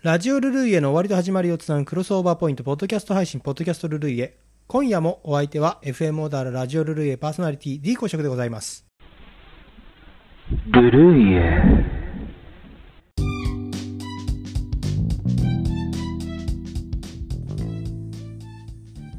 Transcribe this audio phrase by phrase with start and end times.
[0.00, 4.38] ラジオルルイエの終わりと始まりをつなぐクロスオーバーポイント、ポッドキャスト配信、ポッドキャストルルイエ。
[4.68, 8.86] 今夜もお相手は FM オーダーラジオルルイエパーソナリティ D 公職でございます。
[10.66, 11.62] ルルイエ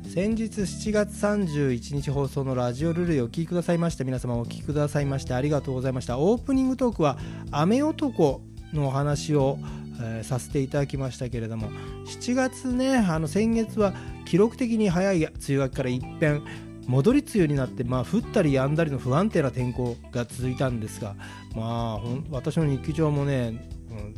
[0.08, 7.18] 先日7月31日放送のラジオルルイをお聞きくださいました皆様お聞きくださいましてありがとうございましたオープニングトークは
[7.52, 8.42] 雨男
[8.74, 9.58] のお話を、
[10.00, 11.70] えーさせていただきましたけれども
[12.06, 13.94] 7月ねあの先月は
[14.26, 16.44] 記録的に早い梅雨明けから一変
[16.88, 21.16] 戻り梅雨になって、まあ、降ったりやんだりの不安定な天候が続いたんですが、
[21.56, 24.16] まあ、私の日記帳もね、うん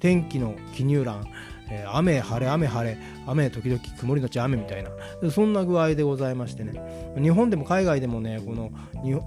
[0.00, 1.26] 天気の記入欄、
[1.70, 2.96] えー雨晴れ雨晴れ。
[3.26, 4.90] 雨時々曇りのち雨みたいな。
[5.30, 7.14] そんな具合でございましてね。
[7.20, 8.70] 日本でも海外でもねこの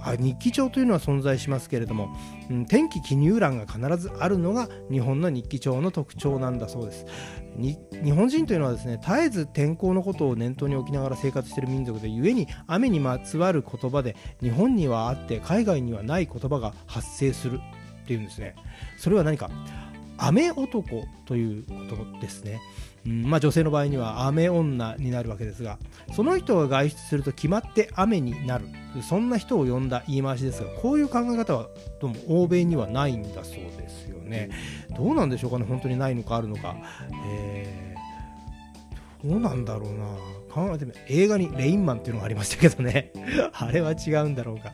[0.02, 2.16] あ日記帳というのは存在しますけれども、
[2.50, 7.06] うん天気記入欄が必ずあるのが日本の日記帳の特徴なんだそうです。
[7.58, 17.60] 日本人というのはですね絶えず天候のことを念頭に置きながら生活している民族で故に雨にまつわる言葉で日本にはあって海外にはない言葉が発生する
[18.04, 18.55] っていうんですね。
[18.98, 19.50] それは何か？
[20.27, 22.62] 雨男ということですね、
[23.05, 25.77] うんまあ、女性の場合には雨女になるわけですが
[26.16, 28.66] その人が外出すると決まって雨になる。
[29.01, 31.68] そんな人を呼んだ言い回しですがこういう考え方は
[31.99, 34.51] どうも欧米にはないんだそうですよね。
[34.96, 36.76] どうなんでしょうかね本当にないのかあるのか、
[37.27, 37.84] えー
[39.27, 40.05] どうなんだろうな。
[40.54, 43.12] 考えてみ映画にレインマンっていうのがありましたけどね。
[43.54, 44.74] あれは違うんだろうか、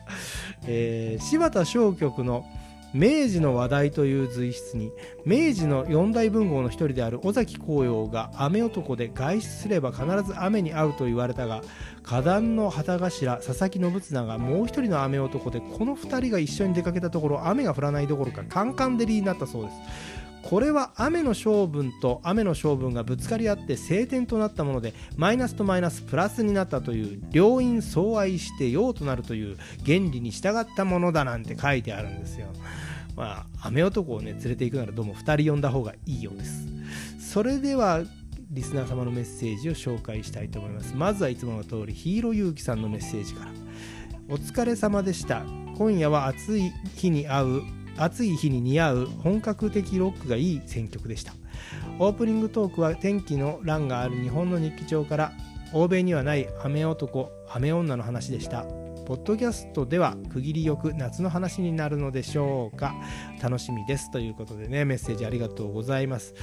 [0.66, 2.44] えー柴田小曲の
[2.92, 4.92] 明治の話題という随筆に
[5.24, 11.62] 明治の四大文豪の一人である尾崎紅葉が雨男で外出すれば必ず雨に遭うと言われたが
[12.02, 19.76] 花壇の旗頭佐々木信綱がもう一人の雨男でこの二人が一緒に出かけたところ雨が降らないどころかカンカン照りになったそうです。
[20.42, 32.48] これは雨の性分と雨の性分がぶつかり合って晴天となったものでマイナスとマイナスプラスになったという両因相愛して陽となるという原理に従ったものだなんて書いてあるんですよ。
[33.16, 36.66] まあ雨男をね連れて行くならどうも2人呼んだ方がいいようです。
[37.32, 38.02] それでは
[38.50, 40.94] リスナー様のメッセージを紹介したいと思います。
[40.96, 43.52] まずはいつもの通りヒーローゆうきさんのメッセージから。
[44.28, 45.44] お疲れ様でした。
[45.76, 47.62] 今夜は暑い日に合う
[48.00, 51.34] 暑い日に似合う本格的ロックがいい選曲でした。
[51.98, 55.32] オープニングトークは天気の欄がある日本の日記帳から
[55.74, 58.64] 欧米にはない雨男雨女の話でした。
[59.06, 62.94] ポッドキャストでは区切りよく夏の話になるのでしょうか。
[63.42, 66.34] 楽しみですということでねメッセージありがとうございます。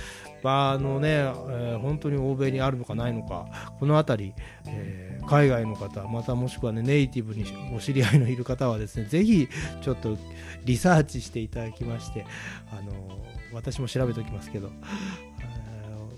[0.43, 3.47] まああのね、えー本当に欧米にあるのかないのか
[3.79, 4.33] この辺り、
[4.67, 7.43] えー海外の方またもしくはねネイティブに
[7.75, 9.49] お知り合いのいる方はですねぜひ
[9.81, 10.17] ちょっと
[10.63, 12.25] リサーチしていただきまして
[12.71, 13.19] あの
[13.53, 14.71] 私も調べておきますけど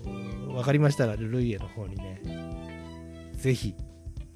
[0.04, 2.20] あーわかりましたらルルイエの方にね
[3.34, 3.74] ぜひ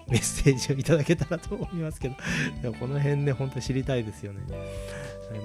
[0.09, 2.17] メッセージをいただけたらと思いますけど
[2.61, 4.41] でもこの辺ね本当知りたいですよね。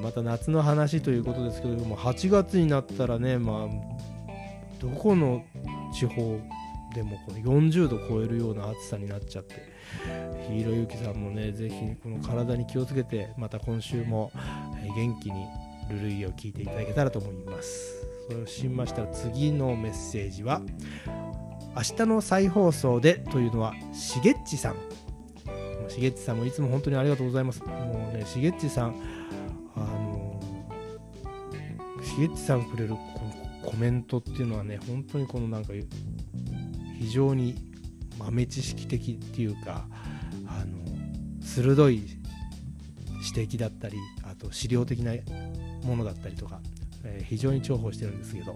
[0.01, 3.67] また夏の話ということですけども8月になったらねまあ
[4.79, 5.43] どこの
[5.93, 6.39] 地方
[6.95, 9.55] でもこの40度超えるような暑さになっちゃって
[10.47, 14.31] ヒーローゆきさんもねぜひこの体に気をつけてまた今週も
[14.95, 15.45] 元気に
[15.89, 18.05] ルルイを聞いていただけたらと思います。
[18.29, 20.61] そうしましたら次のメッセージは
[21.75, 24.75] 明日の再放送でというのはしげっちさん。
[25.87, 27.63] しげっちさんもいつも本当にありがとうございます。
[27.63, 28.95] もうねしげっちさん
[32.19, 32.99] しげっちさんくれるこ
[33.63, 35.71] のコメントっていうのはね本当にこのなんか
[36.99, 37.55] 非常に
[38.17, 39.87] 豆知識的っていうか
[40.45, 40.83] あの
[41.41, 42.03] 鋭い
[43.33, 43.97] 指摘だったり
[44.29, 45.13] あと資料的な
[45.85, 46.59] ものだったりとか、
[47.05, 48.53] えー非常に重宝してるんですけど、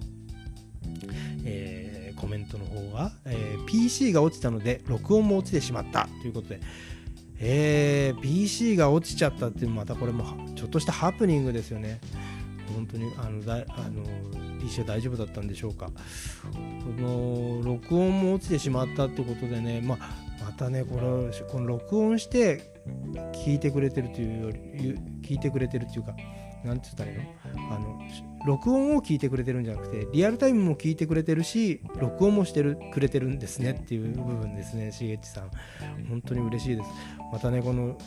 [1.46, 6.59] えーコメントの方は、えー PC が落ちたので録音も落ちてしまったということで、
[7.40, 10.25] えー PC が落ちちゃったっていうまたこれも
[10.56, 12.02] ちょっとしたハプニングですよね。
[12.84, 14.04] 本当にあのだあの
[14.60, 15.88] PC は大丈夫だったんでしょうか。
[15.88, 15.94] こ
[17.02, 22.74] の録音も落ちてしまったってことでね、まあ、またねこのこの録音して
[23.46, 24.58] 聞いてくれてるというより
[25.22, 26.14] 聞いてくれてるっていうか
[26.66, 27.76] なんて言ったらいいの？
[27.76, 28.00] あの
[28.46, 35.52] 録音を聞いてくれてるんじゃなくてリアルタイムも聞いてくれてるし録音もしてるくれてるんですねっていう部分ですねしげちさん。
[36.09, 36.90] 本当に嬉しいです。
[37.32, 37.97] またねこの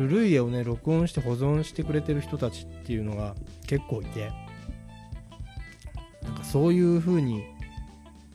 [0.00, 3.34] ルルイエをね録音して保存してくれてる人たちっていうのが
[3.66, 4.32] 結構いて
[6.22, 7.44] なんかそういう風に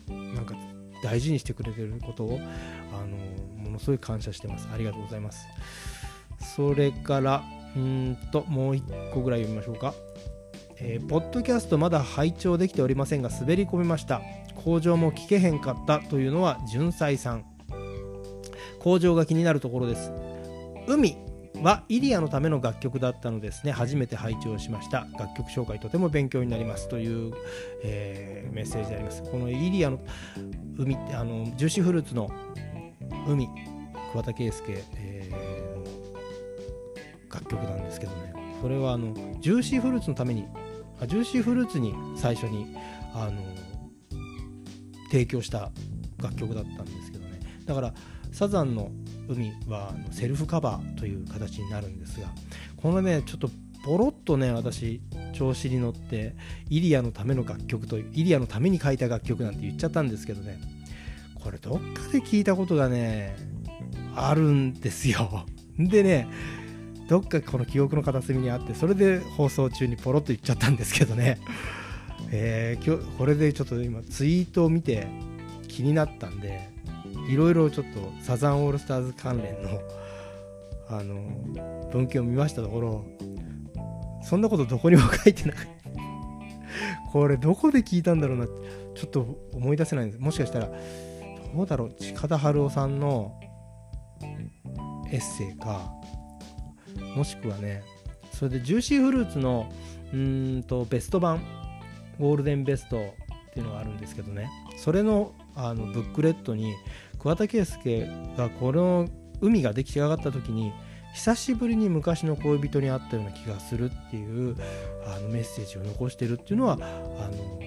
[0.07, 0.55] なんか
[1.03, 2.39] 大事にしてくれてることを
[2.93, 3.17] あの
[3.63, 4.67] ものすごい感謝してます。
[4.73, 5.47] ありがとうございます。
[6.55, 7.43] それから
[7.75, 8.83] うんともう一
[9.13, 9.93] 個ぐらい読みましょうか。
[10.77, 14.21] えー、ポッドキャストまだ拝聴できておりませんが滑り込みました。
[14.63, 17.45] 口上も聞けへんかったというのは純才さん。
[18.79, 20.11] 口上が気になるところです。
[20.87, 21.24] 海。
[21.63, 23.71] はイリアのための楽曲だったのですね。
[23.71, 25.07] 初めて拝聴しました。
[25.17, 26.87] 楽曲紹介とても勉強になります。
[26.87, 27.33] という、
[27.83, 29.23] えー、メッセージであります。
[29.23, 29.99] このイリアの
[30.77, 32.29] 海あのジューシーフルーツの
[33.27, 33.49] 海
[34.11, 38.33] 桑田佳祐、えー、楽曲なんですけどね。
[38.61, 40.45] それはあのジューシーフルーツのために
[40.99, 42.75] あジューシーフルーツに最初に
[43.13, 43.41] あの
[45.11, 45.71] 提供した
[46.17, 47.39] 楽曲だったんですけどね。
[47.65, 47.93] だから
[48.31, 48.91] サザンの
[49.27, 52.27] 海はセルフカバーという形になるんですが
[52.77, 53.49] このねちょっと
[53.85, 54.99] ポロッとね私
[55.33, 56.35] 調子に乗って
[56.69, 60.59] イリアのための楽曲とイリアのために書いた楽曲なんて言っちゃったんですけどね。
[61.43, 63.35] これどっかで聞いたことがね
[64.15, 65.45] あるんですよ。
[65.77, 66.27] でね
[67.07, 71.37] どっかこの記憶の片隅にあってそれで放送中にポロッと言っちゃったんですけどね。
[72.31, 75.07] えー、今日これでちょっと今ツイートを見て
[75.67, 76.74] 気になったんで
[77.29, 79.81] いろいろちょっとサザンオールスターズ関連の
[80.87, 81.15] あの
[81.91, 83.05] 文献を見ましたところ
[84.23, 85.75] そんなことどこにも書いてなくて
[87.11, 90.21] これどこで聞いたんだろうなちょっと思い出せないんです。
[90.21, 90.69] もしかしたら
[91.53, 91.93] どうだろう。
[91.93, 93.39] 近田春夫さんの
[95.11, 95.93] エッセイか。
[97.15, 97.83] もしくはね
[98.33, 99.71] それでジューシーフルーツの
[100.13, 101.41] うんとベスト版。
[102.19, 104.49] ゴールデンベストっていうのがあるんですけどね。
[104.77, 106.73] それのあのブックレットに
[107.25, 108.07] 桑田佳祐
[108.37, 109.09] がこの
[109.41, 110.71] 海が出来上がった時に
[111.15, 114.55] 久しぶりに昔の恋人に会ったような気がするっていう
[115.07, 117.59] あのメッセージを残してるっていうのはあの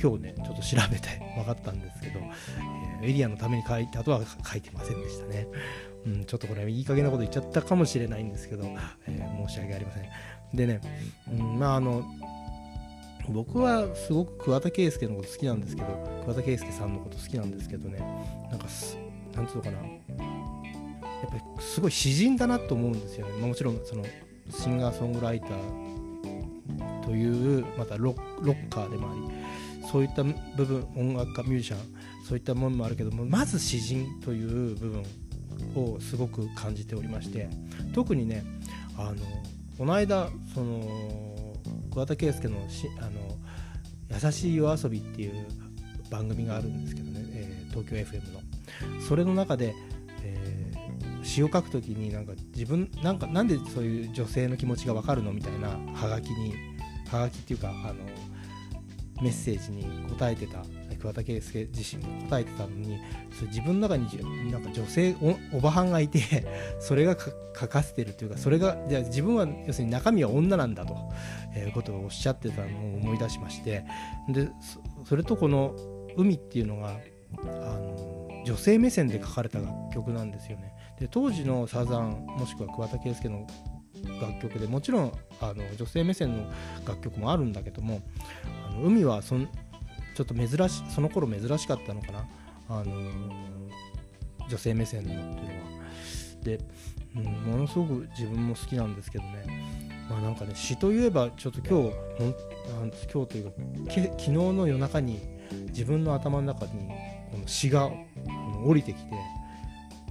[0.00, 2.20] 今日ねちょっと調べて 分かったんですけど、
[3.02, 5.46] えー、エリアのために書いたとは書いてませんでしたね、
[6.06, 8.64] うん、ちょっとこれいい加減なこと言っちゃったかもしれないんですけど、
[9.06, 10.04] えー、申し訳ありません。
[10.54, 10.80] でね、
[11.30, 12.02] うん、まああの
[13.28, 15.88] 僕はすごく桑田佳祐のこと好きなんですけど
[16.24, 17.98] 桑田佳祐さんのこと好きなんですけどね
[18.50, 18.66] なんか
[19.34, 19.78] なんつうのかな。
[21.24, 24.04] やっぱりすごい詩人だなと思うんですよね、まあ、もちろんその
[24.50, 31.78] シンガーソングライターというまたロッカーでもありそういった部分音楽家ミュージシャン
[32.26, 35.02] そういったものもあるけどもまず詩人という部分
[35.76, 37.48] をすごく感じておりまして
[37.94, 38.44] 特にね
[38.98, 39.14] あの
[39.78, 41.34] この間その
[41.94, 43.38] 桑田佳祐のしあの
[44.10, 45.46] 「優しい夜遊び」っていう
[46.10, 48.40] 番組があるんですけどね、えー、東京 FM の。
[49.00, 49.74] それの中で、
[50.24, 56.54] えー、詩を書く時になんか自分なんかなんでそういう女性の気持ちが分かるのみたいなハガキに
[57.08, 57.94] ハガキっていうかあの
[59.22, 60.64] メッセージに答えてた
[61.04, 62.98] 桑田佳祐自身が答えてたのに
[63.38, 64.08] そ自分の中に
[64.50, 65.14] なんか女性
[65.52, 66.46] おばはんがいて
[66.80, 70.96] それが書かせてるというかそれがじゃあ自分は要するに中身は女なんだと
[71.56, 73.84] いうことをおっしゃってたのを思い出しまして
[74.28, 74.48] で
[75.04, 75.74] それとこの
[76.16, 76.98] 「海」っていうのが
[77.42, 80.72] あの女性目線で書かれた楽曲なんですよね。
[81.00, 83.46] で当時のサザンもしくは桑田佳祐の
[84.20, 86.44] 楽曲でもちろんあの女性目線の
[86.86, 88.00] 楽曲もあるんだけども
[88.68, 89.48] あの海はそん
[90.14, 92.28] ちょっと珍しその頃珍しかったのかな、
[92.68, 93.10] あの、
[94.48, 95.74] 女性目線のっていうのは。
[96.42, 96.60] で、
[97.16, 99.84] うん、ものすごく自分も好きなんですけどね。
[100.08, 101.96] まあなんかね詩といえばちょっと今日
[103.12, 103.52] 今日というか
[103.90, 105.20] 昨日の夜中に
[105.68, 106.72] 自分の頭の中に
[107.30, 107.90] この詩が
[108.64, 109.10] 降りてきて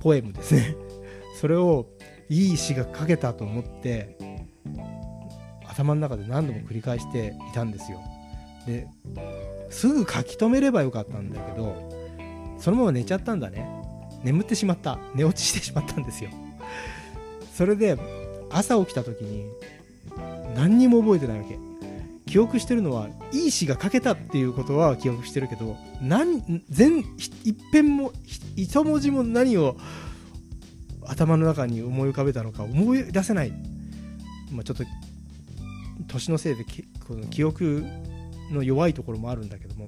[0.01, 0.75] ポエムですね。
[1.39, 1.87] それを
[2.29, 4.17] いい詩が書けたと思って
[5.67, 7.99] 頭の中で何度も繰り返していたんですよ。
[8.65, 8.87] で
[9.69, 11.91] すぐ書き留めればよかったんだけど
[12.59, 13.67] そのまま寝ちゃったんだね。
[14.23, 14.97] 眠ってしまった。
[15.15, 16.29] 寝落ちしてしまったんですよ。
[17.53, 17.97] それで
[18.49, 19.45] 朝起きた時に
[20.55, 21.59] 何にも覚えてないわけ。
[22.25, 28.11] 記憶してるのはいい詩が書けたっていうことは記憶してるけど何全一遍も
[28.55, 29.77] 一文字も何を
[31.05, 33.51] 頭の中に思い浮かべたのか思い出せない、
[34.51, 34.83] まあ、ちょっと
[36.07, 36.65] 年のせいで
[37.07, 37.85] この記憶
[38.51, 39.87] の弱いところもあるんだけども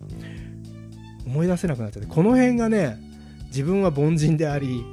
[1.25, 2.97] 思い出せなくなっちゃってこの辺がね
[3.47, 4.83] 自分は凡人であり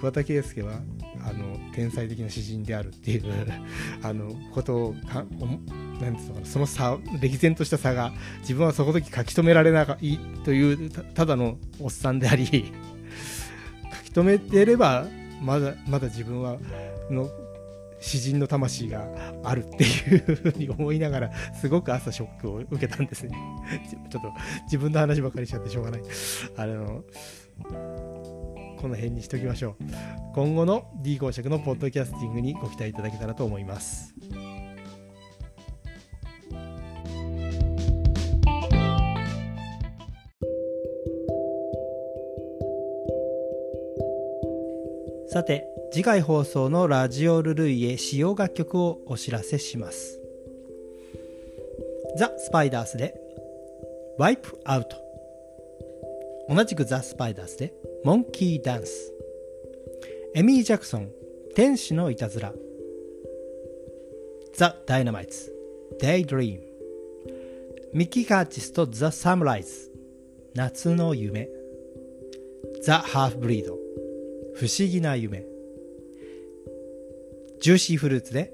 [0.00, 0.80] 桑田佳祐は
[1.24, 3.24] あの天才的な詩人であるっていう
[4.02, 5.24] あのことをか
[6.00, 15.06] なんですかなその差歴然とした差が自分はそこ時書き留められないというただのおっさんであり 書き留めてれば
[15.40, 16.58] まだまだ自分は
[17.10, 17.30] の
[18.02, 19.08] 詩人の魂が
[19.44, 23.36] あるっていうふうに思いながらすごく朝ショックを受けたんですね。
[24.10, 24.32] ちょっと
[24.64, 26.02] 自分の話ばかりしちゃってしょうがない。
[26.56, 27.04] あの
[28.78, 29.84] この辺にしときましょう。
[30.34, 34.12] 今後の D 公爵のポッドキャスティングにご期待いただけたらと思います。
[45.28, 50.18] さて次回放送のラジオルルイへ使用楽曲をお知らせします。
[52.16, 53.14] ザ・スパイダースで
[54.16, 54.96] ワイプアウト。
[56.48, 59.12] 同じくザ・スパイダースでモンキーダンス。
[60.34, 61.10] エミー・ジャクソン
[61.54, 62.54] 天使のいたずら。
[64.54, 65.54] ザ・ダイナマイツ
[66.00, 66.62] デイ・ドリーム。
[67.92, 69.92] ミッキー・カーチスとザ・サムライズ。
[70.54, 71.50] 夏の夢。
[72.80, 73.74] ザ・ハーフブリード。
[74.54, 75.51] 不思議な夢。
[77.62, 78.52] ジューシーフルーツで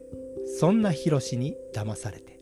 [0.61, 2.39] そんなヒロシに騙されて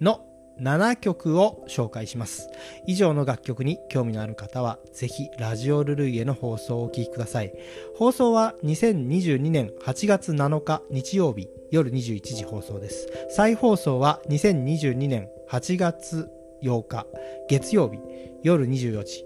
[0.00, 0.24] の
[0.60, 2.48] 7曲を紹介します。
[2.86, 7.52] 以上の楽曲に興味のある方はぜひラジオルルイへの放送をお聴きください。
[7.96, 13.08] 放送は2022年8月7日日曜日夜21時放送です。
[13.30, 16.30] 再放送は2022年8月
[16.62, 17.04] 8日
[17.48, 17.98] 月曜日
[18.44, 19.24] 夜24時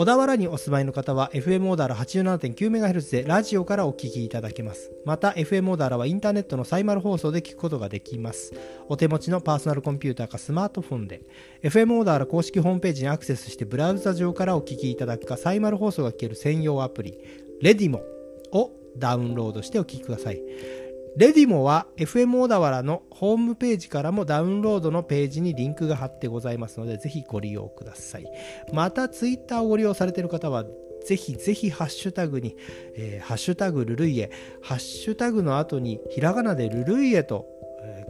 [0.00, 4.90] 小田原にお住まいの方は FM オーダーラ 87.9MHz でラジオからお聞きいただけます。
[5.04, 8.54] また FM オーダーラはインターネットのサイマル放送で聞くことができます。
[8.88, 11.20] お手持ちのパーソナルコンピューターかスマートフォンで
[11.62, 17.18] FM オーダーラ公式ホームページにアクセスしてブラウザ上からお聞きいただくかサイマル放送が聞ける専用アプリ
[17.60, 18.00] レディモ
[18.52, 20.40] をダウンロードしてお聞きください。
[21.16, 28.26] レディモは FM 小田原のホームページからもダウンロードのページにリンクが貼ってございますので、ぜひご利用ください。
[28.72, 30.64] また、ツイッターをご利用されている方は、
[31.04, 32.56] ぜひぜひハッシュタグに、
[32.94, 34.30] えー、ハッシュタグルルイエ、
[34.62, 37.46] ハッシュタグの後にひらがなでルルイエと、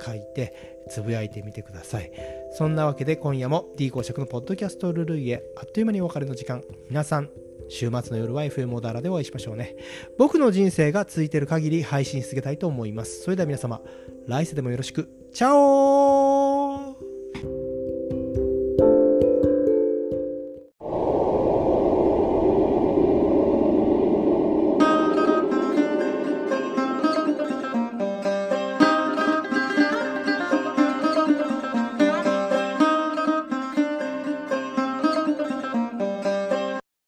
[0.02, 2.10] 書いてつぶやいてみてください。
[2.52, 6.62] そんなわけで今夜も D 公爵のポッドキャストルルイエ、あっという間にお別れの時間。
[6.88, 7.30] 皆さん、
[7.70, 9.76] 週末の夜は FM オダラでお会いしましょうね。
[10.18, 13.22] 僕の人生が続いている限り配信し続けたいと思います。
[13.22, 13.80] それでは皆様、
[14.26, 15.08] 来世でもよろしく。
[15.32, 16.49] チャオ